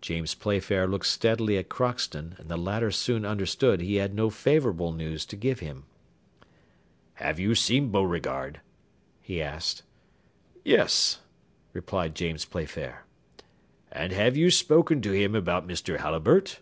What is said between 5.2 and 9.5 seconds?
to give him. "Have you seen Beauregard?" he